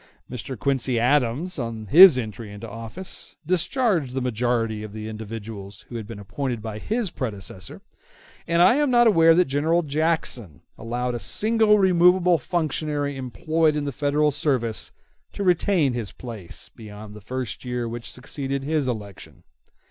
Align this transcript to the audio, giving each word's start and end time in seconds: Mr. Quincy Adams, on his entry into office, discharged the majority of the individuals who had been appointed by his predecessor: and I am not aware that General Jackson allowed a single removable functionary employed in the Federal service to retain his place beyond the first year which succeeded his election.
Mr. 0.27 0.57
Quincy 0.57 0.99
Adams, 0.99 1.59
on 1.59 1.85
his 1.85 2.17
entry 2.17 2.51
into 2.51 2.67
office, 2.67 3.37
discharged 3.45 4.15
the 4.15 4.19
majority 4.21 4.81
of 4.81 4.93
the 4.93 5.07
individuals 5.07 5.85
who 5.89 5.95
had 5.95 6.07
been 6.07 6.17
appointed 6.17 6.59
by 6.59 6.79
his 6.79 7.11
predecessor: 7.11 7.83
and 8.47 8.63
I 8.63 8.77
am 8.77 8.89
not 8.89 9.05
aware 9.05 9.35
that 9.35 9.45
General 9.45 9.83
Jackson 9.83 10.63
allowed 10.75 11.13
a 11.13 11.19
single 11.19 11.77
removable 11.77 12.39
functionary 12.39 13.15
employed 13.15 13.75
in 13.75 13.85
the 13.85 13.91
Federal 13.91 14.31
service 14.31 14.91
to 15.33 15.43
retain 15.43 15.93
his 15.93 16.11
place 16.11 16.67
beyond 16.75 17.13
the 17.13 17.21
first 17.21 17.63
year 17.63 17.87
which 17.87 18.11
succeeded 18.11 18.63
his 18.63 18.87
election. 18.87 19.43